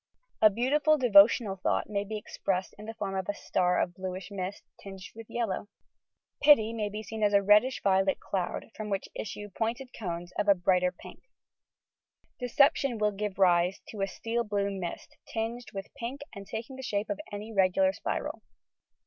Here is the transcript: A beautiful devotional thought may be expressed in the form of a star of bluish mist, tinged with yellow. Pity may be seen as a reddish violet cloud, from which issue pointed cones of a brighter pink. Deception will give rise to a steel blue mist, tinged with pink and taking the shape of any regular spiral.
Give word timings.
A 0.41 0.49
beautiful 0.49 0.97
devotional 0.97 1.57
thought 1.57 1.87
may 1.87 2.03
be 2.03 2.17
expressed 2.17 2.73
in 2.79 2.85
the 2.87 2.95
form 2.95 3.13
of 3.15 3.29
a 3.29 3.35
star 3.35 3.79
of 3.79 3.93
bluish 3.93 4.31
mist, 4.31 4.63
tinged 4.81 5.11
with 5.13 5.27
yellow. 5.29 5.67
Pity 6.41 6.73
may 6.73 6.89
be 6.89 7.03
seen 7.03 7.21
as 7.21 7.33
a 7.33 7.41
reddish 7.43 7.83
violet 7.83 8.19
cloud, 8.19 8.71
from 8.75 8.89
which 8.89 9.09
issue 9.13 9.49
pointed 9.55 9.91
cones 9.93 10.33
of 10.39 10.47
a 10.47 10.55
brighter 10.55 10.91
pink. 10.91 11.19
Deception 12.39 12.97
will 12.97 13.11
give 13.11 13.37
rise 13.37 13.79
to 13.89 14.01
a 14.01 14.07
steel 14.07 14.43
blue 14.43 14.71
mist, 14.71 15.17
tinged 15.27 15.67
with 15.71 15.93
pink 15.93 16.21
and 16.33 16.47
taking 16.47 16.77
the 16.77 16.81
shape 16.81 17.11
of 17.11 17.19
any 17.31 17.53
regular 17.53 17.93
spiral. 17.93 18.41